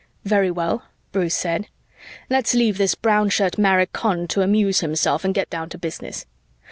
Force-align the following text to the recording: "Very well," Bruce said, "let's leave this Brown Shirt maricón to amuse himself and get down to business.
"Very 0.25 0.49
well," 0.49 0.85
Bruce 1.11 1.35
said, 1.35 1.67
"let's 2.27 2.55
leave 2.55 2.79
this 2.79 2.95
Brown 2.95 3.29
Shirt 3.29 3.57
maricón 3.59 4.27
to 4.29 4.41
amuse 4.41 4.79
himself 4.79 5.23
and 5.23 5.31
get 5.35 5.51
down 5.51 5.69
to 5.69 5.77
business. 5.77 6.25